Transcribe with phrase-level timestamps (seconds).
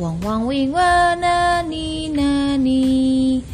[0.00, 3.44] Wang wing nani nani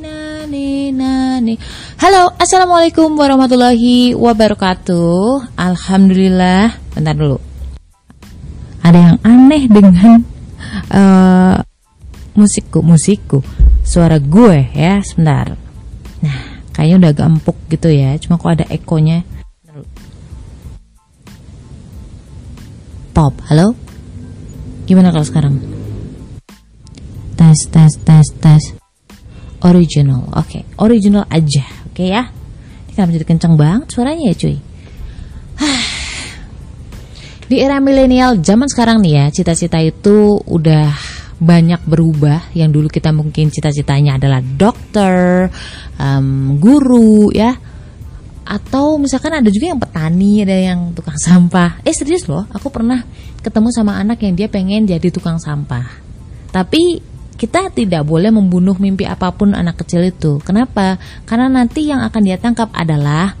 [0.00, 1.54] nani nani.
[2.00, 5.52] Halo, assalamualaikum warahmatullahi wabarakatuh.
[5.52, 6.80] Alhamdulillah.
[6.96, 7.36] Bentar dulu.
[8.80, 10.24] Ada yang aneh dengan
[10.88, 11.60] uh,
[12.32, 13.44] musikku, musikku,
[13.84, 15.04] suara gue ya.
[15.04, 15.60] Sebentar.
[16.24, 18.16] Nah, kayaknya udah agak empuk gitu ya.
[18.16, 19.20] Cuma kok ada ekonya.
[23.12, 23.85] Top, halo?
[24.86, 25.58] Gimana kalau sekarang?
[27.34, 28.62] Tes, tes, tes, tes.
[29.66, 30.46] Original, oke.
[30.46, 30.62] Okay.
[30.78, 32.30] Original aja, oke okay ya.
[32.86, 34.56] Ini kenapa jadi kenceng banget suaranya ya cuy?
[37.50, 40.94] Di era milenial zaman sekarang nih ya, cita-cita itu udah
[41.42, 42.54] banyak berubah.
[42.54, 45.50] Yang dulu kita mungkin cita-citanya adalah dokter,
[45.98, 47.58] um, guru ya,
[48.46, 51.82] atau misalkan ada juga yang petani ada yang tukang sampah.
[51.82, 53.02] Eh serius loh aku pernah
[53.42, 55.84] ketemu sama anak yang dia pengen jadi tukang sampah.
[56.54, 57.02] Tapi
[57.36, 60.40] kita tidak boleh membunuh mimpi apa pun anak kecil itu.
[60.40, 60.96] Kenapa?
[61.28, 63.36] Karena nanti yang akan dia tangkap adalah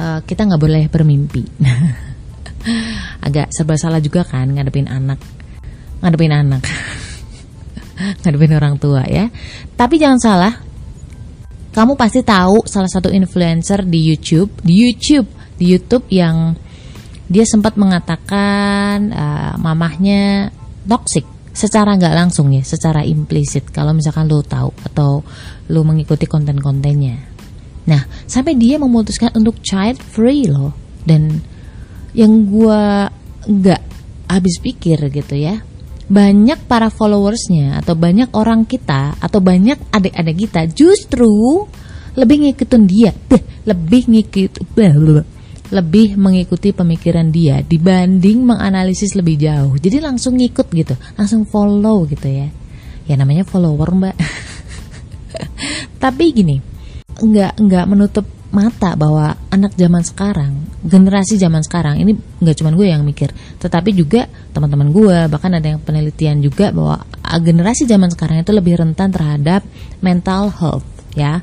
[0.00, 1.44] uh, kita nggak boleh bermimpi.
[3.26, 5.20] Agak serba salah juga kan ngadepin anak.
[6.00, 6.62] Ngadepin anak.
[8.24, 9.28] Ngadepin orang tua ya.
[9.76, 10.54] Tapi jangan salah
[11.74, 15.26] kamu pasti tahu salah satu influencer di YouTube, di YouTube,
[15.58, 16.54] di YouTube yang
[17.26, 20.54] dia sempat mengatakan uh, mamahnya
[20.86, 23.74] toxic secara nggak langsung ya, secara implisit.
[23.74, 25.26] Kalau misalkan lo tahu atau
[25.66, 27.34] lo mengikuti konten-kontennya.
[27.90, 30.78] Nah, sampai dia memutuskan untuk child free loh.
[31.02, 31.42] Dan
[32.14, 32.82] yang gue
[33.50, 33.82] nggak
[34.30, 35.60] habis pikir gitu ya
[36.04, 41.64] banyak para followersnya atau banyak orang kita atau banyak adik-adik kita justru
[42.14, 43.10] lebih ngikutin dia,
[43.70, 44.52] lebih ngikut,
[45.74, 49.74] lebih mengikuti pemikiran dia dibanding menganalisis lebih jauh.
[49.74, 52.48] Jadi langsung ngikut gitu, langsung follow gitu ya.
[53.04, 54.16] Ya namanya follower mbak.
[56.02, 56.56] Tapi gini,
[57.18, 62.86] nggak nggak menutup mata bahwa anak zaman sekarang, generasi zaman sekarang ini nggak cuma gue
[62.86, 67.02] yang mikir, tetapi juga teman-teman gue, bahkan ada yang penelitian juga bahwa
[67.42, 69.66] generasi zaman sekarang itu lebih rentan terhadap
[69.98, 70.86] mental health
[71.18, 71.42] ya.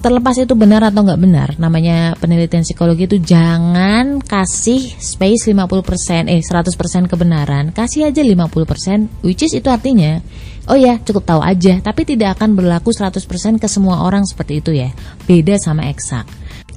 [0.00, 6.40] Terlepas itu benar atau nggak benar namanya penelitian psikologi itu jangan kasih space 50% eh
[6.40, 10.24] 100% kebenaran kasih aja 50% which is itu artinya
[10.72, 13.20] oh ya cukup tahu aja tapi tidak akan berlaku 100%
[13.60, 14.88] ke semua orang seperti itu ya
[15.28, 16.24] beda sama eksak.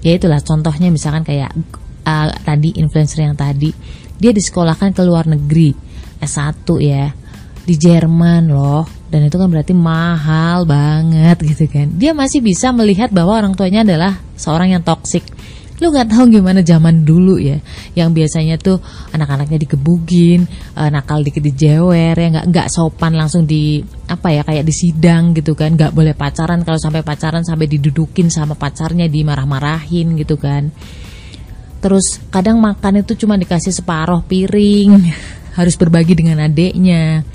[0.03, 1.56] Ya itulah contohnya misalkan kayak
[2.03, 3.72] uh, tadi influencer yang tadi
[4.19, 5.72] dia disekolahkan ke luar negeri
[6.19, 7.07] S1 ya
[7.63, 11.94] di Jerman loh dan itu kan berarti mahal banget gitu kan.
[11.94, 15.22] Dia masih bisa melihat bahwa orang tuanya adalah seorang yang toksik
[15.81, 17.59] lu nggak tahu gimana zaman dulu ya
[17.91, 18.79] yang biasanya tuh
[19.12, 20.47] anak-anaknya digebugin
[20.79, 25.35] uh, nakal dikit dijewer ya nggak nggak sopan langsung di apa ya kayak di sidang
[25.35, 25.75] gitu kan.
[25.75, 30.72] Nggak boleh pacaran kalau sampai pacaran sampai didudukin sama pacarnya dimarah-marahin gitu kan.
[31.84, 35.12] Terus kadang makan itu cuma dikasih separuh piring
[35.59, 37.28] harus berbagi dengan adiknya.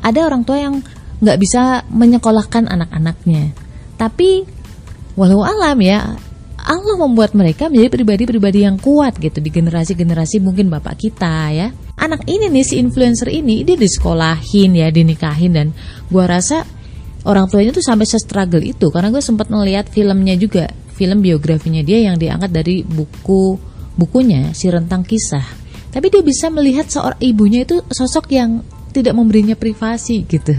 [0.00, 0.80] Ada orang tua yang
[1.22, 3.54] nggak bisa menyekolahkan anak-anaknya.
[3.94, 4.42] Tapi
[5.14, 6.18] walau alam ya,
[6.62, 11.70] Allah membuat mereka menjadi pribadi-pribadi yang kuat gitu di generasi-generasi mungkin bapak kita ya.
[11.98, 15.66] Anak ini nih si influencer ini dia disekolahin ya, dinikahin dan
[16.10, 16.66] gua rasa
[17.22, 20.66] orang tuanya tuh sampai se-struggle itu karena gue sempat melihat filmnya juga,
[20.98, 23.54] film biografinya dia yang diangkat dari buku
[23.94, 25.44] bukunya si rentang kisah.
[25.92, 30.52] Tapi dia bisa melihat seorang ibunya itu sosok yang tidak memberinya privasi gitu.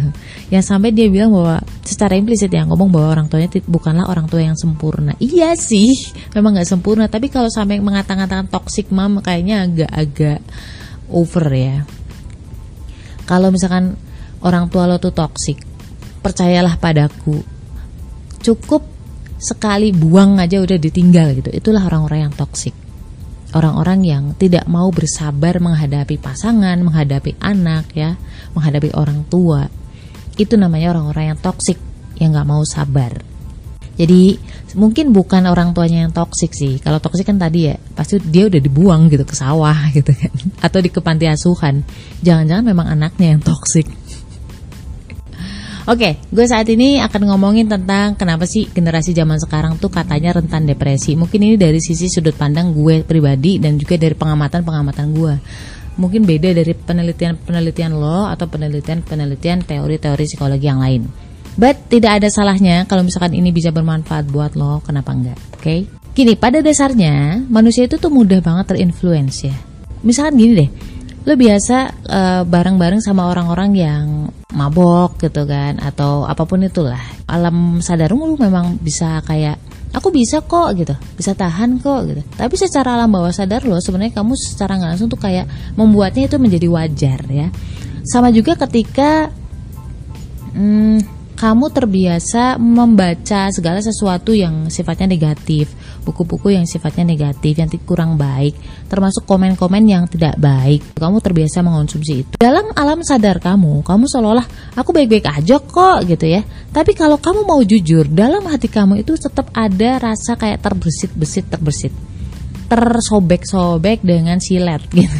[0.50, 4.42] Yang sampai dia bilang bahwa secara implisit ya ngomong bahwa orang tuanya bukanlah orang tua
[4.42, 5.14] yang sempurna.
[5.22, 5.94] Iya sih,
[6.34, 7.06] memang nggak sempurna.
[7.06, 10.42] Tapi kalau sampai mengatakan toxic mom kayaknya agak-agak
[11.14, 11.86] over ya.
[13.24, 13.96] Kalau misalkan
[14.44, 15.62] orang tua lo tuh toxic,
[16.20, 17.40] percayalah padaku.
[18.44, 18.84] Cukup
[19.40, 21.50] sekali buang aja udah ditinggal gitu.
[21.54, 22.76] Itulah orang-orang yang toxic
[23.54, 28.18] orang-orang yang tidak mau bersabar menghadapi pasangan, menghadapi anak ya,
[28.58, 29.70] menghadapi orang tua.
[30.36, 31.78] Itu namanya orang-orang yang toksik,
[32.18, 33.22] yang nggak mau sabar.
[33.94, 34.42] Jadi
[34.74, 36.82] mungkin bukan orang tuanya yang toksik sih.
[36.82, 40.34] Kalau toksik kan tadi ya pasti dia udah dibuang gitu ke sawah gitu kan,
[40.66, 41.86] atau di kepanti asuhan.
[42.26, 43.86] Jangan-jangan memang anaknya yang toksik.
[45.84, 50.40] Oke, okay, gue saat ini akan ngomongin tentang kenapa sih generasi zaman sekarang tuh katanya
[50.40, 51.12] rentan depresi.
[51.20, 55.36] Mungkin ini dari sisi sudut pandang gue pribadi dan juga dari pengamatan-pengamatan gue.
[55.94, 61.06] mungkin beda dari penelitian-penelitian lo atau penelitian-penelitian teori-teori psikologi yang lain.
[61.54, 65.38] But tidak ada salahnya kalau misalkan ini bisa bermanfaat buat lo, kenapa enggak?
[65.54, 65.62] Oke?
[65.62, 65.80] Okay?
[66.16, 69.56] Gini, pada dasarnya manusia itu tuh mudah banget terinfluence ya.
[70.02, 70.70] Misalkan gini deh,
[71.24, 74.06] lo biasa uh, bareng-bareng sama orang-orang yang
[74.52, 77.00] mabok gitu kan atau apa pun itulah.
[77.32, 79.56] Alam sadarmu lu memang bisa kayak
[79.96, 80.92] aku bisa kok gitu.
[81.16, 82.22] Bisa tahan kok gitu.
[82.36, 85.48] Tapi secara alam bawah sadar lo sebenarnya kamu secara nggak langsung tuh kayak
[85.80, 87.48] membuatnya itu menjadi wajar ya.
[88.04, 89.32] Sama juga ketika
[90.52, 95.76] hmm, kamu terbiasa membaca segala sesuatu yang sifatnya negatif,
[96.08, 98.56] buku-buku yang sifatnya negatif, yang kurang baik,
[98.88, 100.96] termasuk komen-komen yang tidak baik.
[100.96, 102.34] Kamu terbiasa mengonsumsi itu.
[102.40, 104.48] Dalam alam sadar kamu, kamu seolah-olah
[104.80, 106.48] aku baik-baik aja kok gitu ya.
[106.72, 111.92] Tapi kalau kamu mau jujur, dalam hati kamu itu tetap ada rasa kayak terbesit-besit, terbesit.
[112.72, 115.20] Tersobek-sobek dengan silet gitu.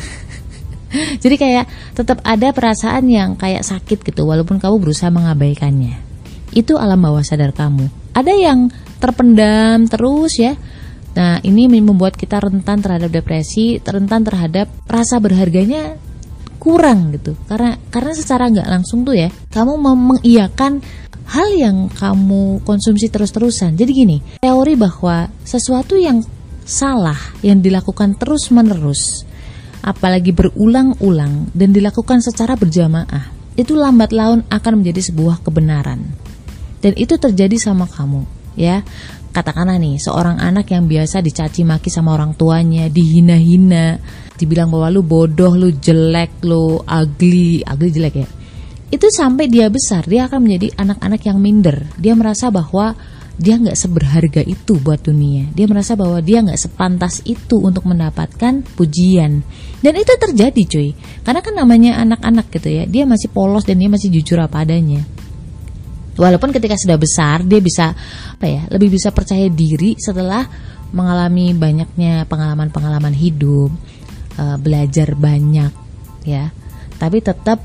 [1.20, 1.68] Jadi kayak
[2.00, 6.13] tetap ada perasaan yang kayak sakit gitu walaupun kamu berusaha mengabaikannya
[6.54, 7.90] itu alam bawah sadar kamu.
[8.14, 8.70] Ada yang
[9.02, 10.54] terpendam terus ya.
[11.14, 15.98] Nah, ini membuat kita rentan terhadap depresi, rentan terhadap rasa berharganya
[16.58, 17.38] kurang gitu.
[17.46, 20.82] Karena karena secara nggak langsung tuh ya, kamu mengiyakan
[21.30, 23.78] hal yang kamu konsumsi terus-terusan.
[23.78, 26.24] Jadi gini, teori bahwa sesuatu yang
[26.64, 29.28] salah yang dilakukan terus-menerus,
[29.84, 33.30] apalagi berulang-ulang dan dilakukan secara berjamaah,
[33.60, 36.23] itu lambat laun akan menjadi sebuah kebenaran
[36.84, 38.28] dan itu terjadi sama kamu
[38.60, 38.84] ya.
[39.34, 43.98] Katakanlah nih seorang anak yang biasa dicaci maki sama orang tuanya dihina-hina
[44.38, 48.28] dibilang bahwa lu bodoh lu jelek lu ugly ugly jelek ya.
[48.94, 51.90] Itu sampai dia besar dia akan menjadi anak-anak yang minder.
[51.98, 52.94] Dia merasa bahwa
[53.34, 55.50] dia nggak seberharga itu buat dunia.
[55.58, 59.42] Dia merasa bahwa dia nggak sepantas itu untuk mendapatkan pujian.
[59.82, 60.94] Dan itu terjadi cuy.
[61.26, 65.02] Karena kan namanya anak-anak gitu ya dia masih polos dan dia masih jujur apa adanya
[66.14, 67.94] Walaupun ketika sudah besar dia bisa
[68.38, 70.46] apa ya, lebih bisa percaya diri setelah
[70.94, 73.74] mengalami banyaknya pengalaman-pengalaman hidup,
[74.38, 75.74] uh, belajar banyak
[76.24, 76.54] ya.
[77.02, 77.60] Tapi tetap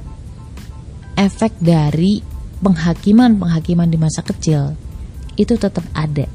[1.19, 2.25] efek dari
[2.59, 4.75] penghakiman-penghakiman di masa kecil
[5.39, 6.27] itu tetap ada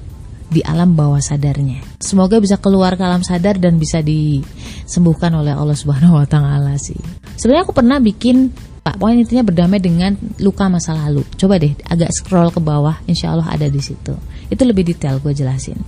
[0.54, 1.82] di alam bawah sadarnya.
[1.98, 6.96] Semoga bisa keluar ke alam sadar dan bisa disembuhkan oleh Allah Subhanahu wa taala sih.
[7.36, 10.12] Sebenarnya aku pernah bikin Pak, poin intinya berdamai dengan
[10.44, 11.24] luka masa lalu.
[11.40, 14.12] Coba deh agak scroll ke bawah, insya Allah ada di situ.
[14.52, 15.80] Itu lebih detail gue jelasin.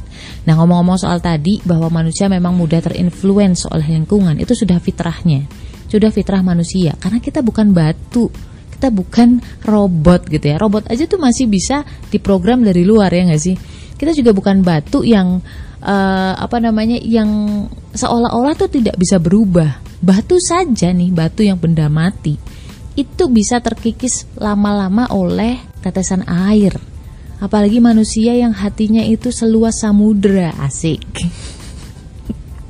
[0.48, 5.44] Nah ngomong-ngomong soal tadi bahwa manusia memang mudah terinfluence oleh lingkungan, itu sudah fitrahnya,
[5.92, 6.96] sudah fitrah manusia.
[6.96, 8.32] Karena kita bukan batu,
[8.80, 10.56] kita bukan robot gitu ya.
[10.56, 13.60] Robot aja tuh masih bisa diprogram dari luar ya nggak sih?
[14.00, 15.44] Kita juga bukan batu yang
[15.84, 17.28] uh, apa namanya yang
[17.92, 19.84] seolah-olah tuh tidak bisa berubah.
[20.00, 22.55] Batu saja nih, batu yang benda mati
[22.96, 26.76] itu bisa terkikis lama-lama oleh tetesan air.
[27.44, 31.04] Apalagi manusia yang hatinya itu seluas samudera, asik.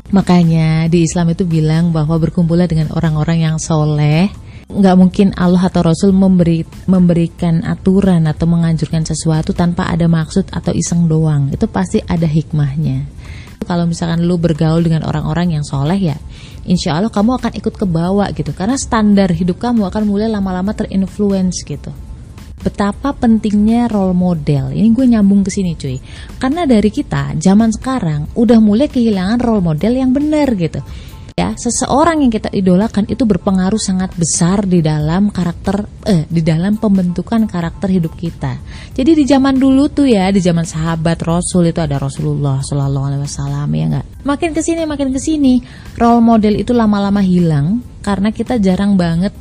[0.10, 4.30] Makanya di Islam itu bilang bahwa berkumpullah dengan orang-orang yang soleh
[4.66, 10.74] nggak mungkin Allah atau Rasul memberi memberikan aturan atau menganjurkan sesuatu tanpa ada maksud atau
[10.74, 13.06] iseng doang itu pasti ada hikmahnya
[13.62, 16.18] kalau misalkan lu bergaul dengan orang-orang yang soleh ya
[16.66, 18.52] insya Allah kamu akan ikut ke bawah gitu.
[18.52, 21.94] Karena standar hidup kamu akan mulai lama-lama terinfluence gitu.
[22.60, 24.74] Betapa pentingnya role model.
[24.74, 26.02] Ini gue nyambung ke sini cuy.
[26.42, 30.82] Karena dari kita zaman sekarang udah mulai kehilangan role model yang benar gitu
[31.36, 36.80] ya seseorang yang kita idolakan itu berpengaruh sangat besar di dalam karakter eh di dalam
[36.80, 38.56] pembentukan karakter hidup kita.
[38.96, 43.24] Jadi di zaman dulu tuh ya di zaman sahabat Rasul itu ada Rasulullah Shallallahu Alaihi
[43.28, 44.06] Wasallam ya nggak.
[44.24, 45.60] Makin ke sini makin ke sini
[46.00, 49.36] role model itu lama-lama hilang karena kita jarang banget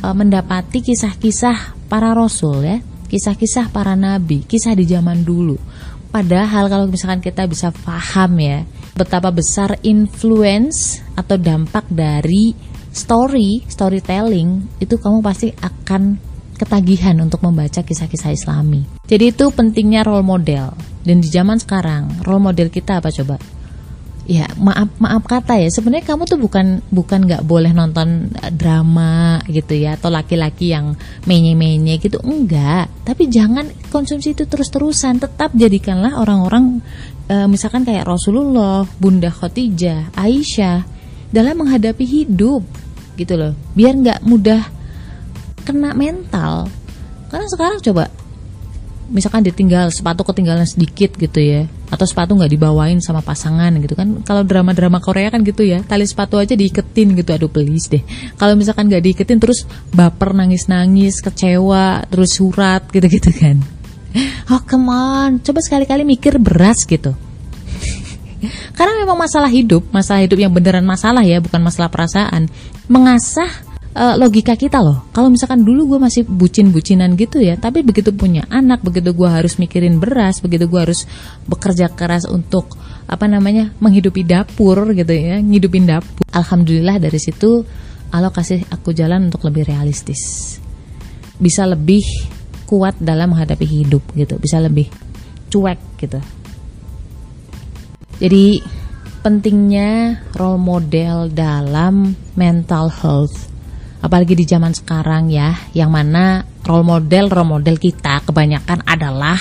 [0.00, 2.80] uh, mendapati kisah-kisah para Rasul ya,
[3.12, 5.60] kisah-kisah para nabi, kisah di zaman dulu.
[6.08, 8.64] Padahal kalau misalkan kita bisa paham ya
[8.98, 12.50] betapa besar influence atau dampak dari
[12.90, 16.18] story, storytelling itu kamu pasti akan
[16.58, 18.82] ketagihan untuk membaca kisah-kisah islami.
[19.06, 20.74] Jadi itu pentingnya role model.
[21.06, 23.38] Dan di zaman sekarang, role model kita apa coba?
[24.28, 25.72] Ya, maaf maaf kata ya.
[25.72, 31.96] Sebenarnya kamu tuh bukan bukan nggak boleh nonton drama gitu ya atau laki-laki yang menye-menye
[31.96, 32.20] gitu.
[32.20, 35.16] Enggak, tapi jangan konsumsi itu terus-terusan.
[35.16, 36.84] Tetap jadikanlah orang-orang
[37.24, 40.84] e, misalkan kayak Rasulullah, Bunda Khadijah, Aisyah
[41.32, 42.68] dalam menghadapi hidup
[43.16, 43.56] gitu loh.
[43.72, 44.60] Biar nggak mudah
[45.64, 46.68] kena mental.
[47.32, 48.12] Karena sekarang coba
[49.08, 54.20] misalkan ditinggal sepatu ketinggalan sedikit gitu ya atau sepatu nggak dibawain sama pasangan gitu kan.
[54.22, 57.30] Kalau drama-drama Korea kan gitu ya tali sepatu aja diiketin gitu.
[57.32, 58.04] Aduh please deh.
[58.36, 63.58] Kalau misalkan nggak diiketin terus baper nangis-nangis kecewa terus surat gitu-gitu kan.
[64.48, 65.30] Oh come on.
[65.44, 67.12] Coba sekali-kali mikir beras gitu.
[68.76, 72.48] Karena memang masalah hidup masalah hidup yang beneran masalah ya bukan masalah perasaan
[72.88, 75.08] mengasah uh, logika kita loh.
[75.14, 79.56] Kalau misalkan dulu gue masih bucin-bucinan gitu ya, tapi begitu punya anak, begitu gue harus
[79.56, 81.06] mikirin beras, begitu gue harus
[81.48, 82.76] bekerja keras untuk
[83.08, 86.24] apa namanya menghidupi dapur gitu ya, ngidupin dapur.
[86.34, 87.64] Alhamdulillah dari situ
[88.12, 90.56] Allah kasih aku jalan untuk lebih realistis,
[91.36, 92.04] bisa lebih
[92.68, 94.88] kuat dalam menghadapi hidup gitu, bisa lebih
[95.48, 96.20] cuek gitu.
[98.18, 98.60] Jadi
[99.22, 103.57] pentingnya role model dalam mental health
[103.98, 109.38] apalagi di zaman sekarang ya yang mana role model role model kita kebanyakan adalah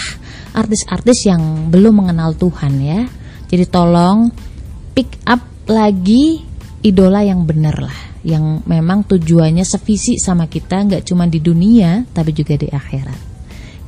[0.55, 3.05] artis-artis yang belum mengenal Tuhan ya.
[3.47, 4.33] Jadi tolong
[4.97, 6.41] pick up lagi
[6.81, 12.33] idola yang benar lah yang memang tujuannya sevisi sama kita nggak cuma di dunia tapi
[12.35, 13.26] juga di akhirat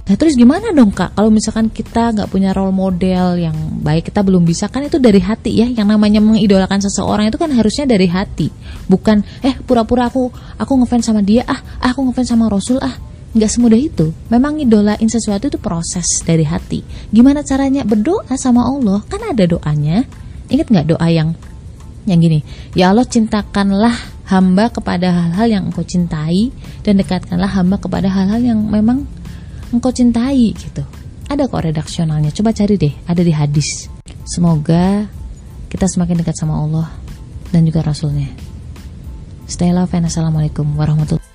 [0.10, 1.14] Nah terus gimana dong kak?
[1.14, 3.54] Kalau misalkan kita nggak punya role model yang
[3.86, 5.70] baik kita belum bisa kan itu dari hati ya.
[5.70, 8.50] Yang namanya mengidolakan seseorang itu kan harusnya dari hati.
[8.90, 12.98] Bukan eh pura-pura aku aku ngefans sama dia ah, ah aku ngefans sama Rasul ah.
[13.38, 14.10] Nggak semudah itu.
[14.34, 16.82] Memang idolain sesuatu itu proses dari hati.
[17.14, 17.86] Gimana caranya?
[17.86, 19.06] Berdoa sama Allah.
[19.06, 20.10] Kan ada doanya.
[20.50, 21.38] Ingat nggak doa yang
[22.10, 22.42] yang gini?
[22.74, 23.94] Ya Allah cintakanlah
[24.26, 26.50] hamba kepada hal-hal yang engkau cintai
[26.82, 29.06] dan dekatkanlah hamba kepada hal-hal yang memang
[29.70, 30.82] engkau cintai gitu.
[31.30, 32.34] Ada kok redaksionalnya.
[32.34, 33.86] Coba cari deh, ada di hadis.
[34.26, 35.06] Semoga
[35.70, 36.90] kita semakin dekat sama Allah
[37.54, 38.30] dan juga Rasulnya.
[39.46, 41.29] Stay love and assalamualaikum warahmatullahi